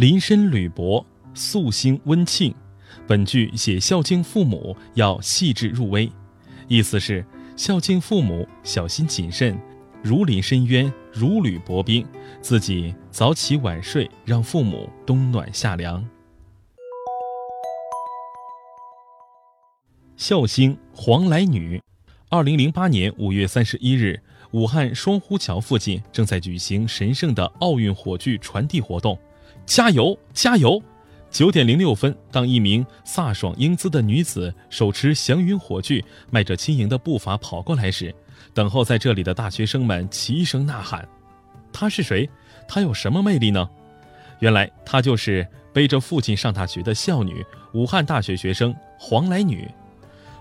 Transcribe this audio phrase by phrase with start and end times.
[0.00, 1.04] 林深履薄，
[1.34, 2.54] 素心温庆。
[3.06, 6.10] 本句写孝敬父母要细致入微，
[6.68, 7.22] 意思是
[7.54, 9.60] 孝敬父母小心谨慎，
[10.02, 12.06] 如临深渊，如履薄冰，
[12.40, 16.02] 自己早起晚睡，让父母冬暖夏凉。
[20.16, 21.78] 孝兴黄来女，
[22.30, 24.18] 二零零八年五月三十一日，
[24.52, 29.18] 武汉双湖桥附近正在举行神圣的奥运火炬传递活动，
[29.70, 30.82] 加油加油！
[31.30, 38.12] 九点零六分，当一名飒爽英姿的女子手持祥云火炬，迈着轻盈的步伐跑过来时，
[38.52, 41.08] 等候在这里的大学生们齐声呐喊
[41.72, 42.28] ：“她是谁？
[42.66, 43.70] 她有什么魅力呢？”
[44.40, 49.70] 原来，她就是背着父亲上大学的孝女，武汉大学学生黄来女。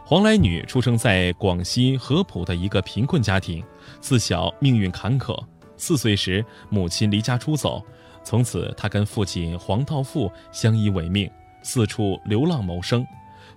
[0.03, 3.63] 黄来女出生在广西合浦的一个贫困家庭，
[4.01, 5.39] 自小命运坎坷。
[5.77, 7.85] 四岁时，母亲离家出走，
[8.29, 11.27] 从此她跟父亲黄道富相依为命，
[11.63, 13.03] 四处流浪谋生。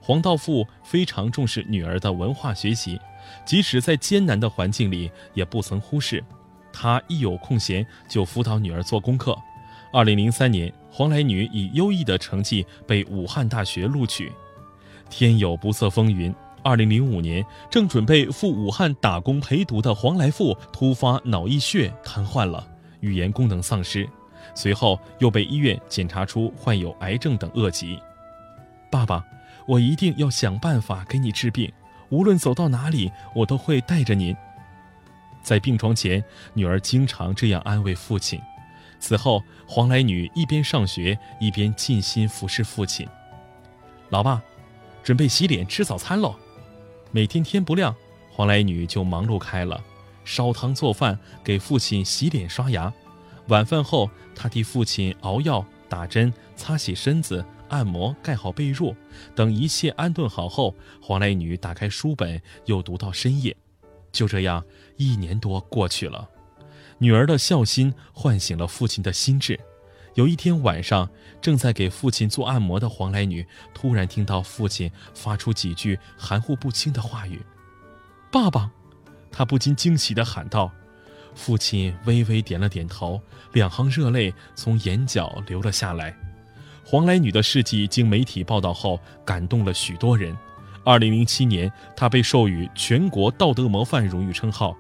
[0.01, 2.99] 黄道富非常重视女儿的文化学习，
[3.45, 6.25] 即使在艰难的环境里，也不曾忽视。
[6.73, 9.37] 他一有空闲就辅导女儿做功课。
[9.93, 14.33] 二零零三年，黄来女以优异的成绩被武汉大学录取。
[15.11, 16.35] 天有不测风云。
[16.63, 22.67] 二零零五年，正准备赴武汉打工陪读的黄来富突发脑溢血瘫痪了，
[23.01, 24.09] 语言功能丧失，
[24.55, 27.99] 随后又被医院检查出患有癌症等恶疾。
[28.91, 29.25] 爸爸，
[29.67, 31.73] 我一定要想办法给你治病，
[32.11, 34.37] 无论走到哪里，我都会带着您。
[35.43, 36.23] 在病床前，
[36.55, 38.41] 女儿经常这样安慰父亲。
[39.01, 43.07] 此后，黄来女一边上学，一边尽心服侍父亲。
[44.11, 44.43] 老爸。
[45.03, 46.33] 准备洗脸吃早餐喽。
[47.11, 47.93] 每天天不亮，
[48.31, 49.83] 黄来女就忙碌开了，
[50.25, 52.93] 烧汤做饭，给父亲洗脸刷牙。
[53.49, 58.95] 晚饭后，她替父亲熬药、打针、擦洗身子、按摩、盖好被褥，
[59.35, 63.57] 等一切安顿好后，黄来女打开书本，又读到深夜。
[64.13, 64.65] 就这样，
[64.97, 66.29] 一年多过去了，
[66.99, 69.59] 女儿的孝心唤醒了父亲的心智。
[70.15, 71.09] 有一天晚上，
[71.41, 77.41] 正在给父亲做按摩的黄来女突然听到父亲发出几句含糊不清的话语
[78.31, 78.71] ：“爸爸！”
[79.33, 80.71] 她不禁惊喜地喊道。
[81.35, 83.21] 父亲微微点了点头，
[83.53, 86.17] 两行热泪从眼角流了下来。
[86.85, 90.37] 黄来女的事迹经媒体报道后，感动了许多人。
[90.85, 94.77] 二零零七年，她被授予全国道德模范荣誉称号。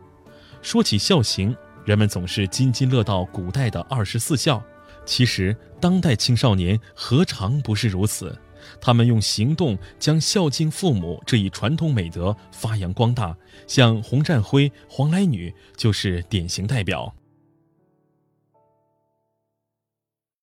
[0.60, 4.62] 说起孝行，人们总是津津乐道古代的二十四孝。
[5.04, 8.36] 其实，当代青少年何尝不是如此？
[8.80, 13.36] 他们用行动将孝敬父母这一传统美德发扬光大，
[13.66, 17.14] 像洪战辉、黄来女就是典型代表。